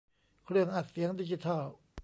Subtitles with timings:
[0.45, 1.63] เครื่องอัดเสียงดิจิทัล